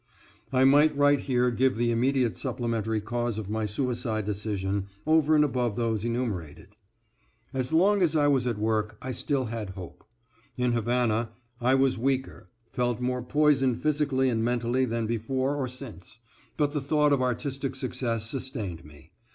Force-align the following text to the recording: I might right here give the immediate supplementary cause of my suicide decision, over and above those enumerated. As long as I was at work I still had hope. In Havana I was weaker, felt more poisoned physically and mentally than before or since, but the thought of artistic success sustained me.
I 0.51 0.63
might 0.63 0.97
right 0.97 1.19
here 1.19 1.51
give 1.51 1.75
the 1.77 1.91
immediate 1.91 2.35
supplementary 2.35 3.01
cause 3.01 3.37
of 3.37 3.51
my 3.51 3.67
suicide 3.67 4.25
decision, 4.25 4.87
over 5.05 5.35
and 5.35 5.43
above 5.45 5.75
those 5.75 6.03
enumerated. 6.03 6.69
As 7.53 7.71
long 7.71 8.01
as 8.01 8.15
I 8.15 8.25
was 8.27 8.47
at 8.47 8.57
work 8.57 8.97
I 8.99 9.11
still 9.11 9.45
had 9.45 9.69
hope. 9.77 10.03
In 10.57 10.71
Havana 10.71 11.29
I 11.59 11.75
was 11.75 11.99
weaker, 11.99 12.49
felt 12.71 12.99
more 12.99 13.21
poisoned 13.21 13.79
physically 13.83 14.27
and 14.27 14.43
mentally 14.43 14.85
than 14.85 15.05
before 15.05 15.55
or 15.55 15.67
since, 15.67 16.17
but 16.57 16.73
the 16.73 16.81
thought 16.81 17.13
of 17.13 17.21
artistic 17.21 17.75
success 17.75 18.27
sustained 18.27 18.83
me. 18.83 19.11